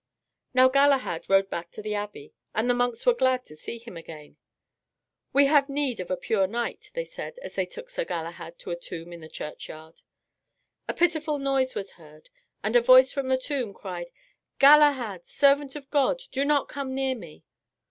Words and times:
Now 0.55 0.67
Galahad 0.67 1.29
rode 1.29 1.51
back 1.51 1.69
to 1.73 1.81
the 1.83 1.93
abbey, 1.93 2.33
and 2.55 2.67
the 2.67 2.73
monks 2.73 3.05
were 3.05 3.13
glad 3.13 3.45
to 3.45 3.55
see 3.55 3.77
him 3.77 3.95
again. 3.95 4.35
"We 5.31 5.45
have 5.45 5.69
need 5.69 5.99
of 5.99 6.09
a 6.09 6.17
pure 6.17 6.47
knight," 6.47 6.89
they 6.95 7.05
said, 7.05 7.37
as 7.43 7.53
they 7.53 7.67
took 7.67 7.91
Sir 7.91 8.03
Galahad 8.03 8.57
to 8.61 8.71
a 8.71 8.75
tomb 8.75 9.13
in 9.13 9.21
the 9.21 9.29
churchyard. 9.29 10.01
A 10.87 10.95
pitiful 10.95 11.37
noise 11.37 11.75
was 11.75 11.91
heard, 12.01 12.31
and 12.63 12.75
a 12.75 12.81
voice 12.81 13.11
from 13.11 13.27
the 13.27 13.37
tomb 13.37 13.75
cried, 13.75 14.09
"Galahad, 14.57 15.27
servant 15.27 15.75
of 15.75 15.87
God, 15.91 16.23
do 16.31 16.45
not 16.45 16.67
come 16.67 16.95
near 16.95 17.13
me." 17.13 17.43